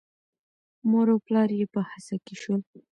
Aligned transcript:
مور 0.89 1.07
او 1.13 1.19
پلار 1.25 1.49
یې 1.59 1.65
په 1.73 1.79
هڅه 1.89 2.15
کې 2.25 2.33
شول. 2.41 2.61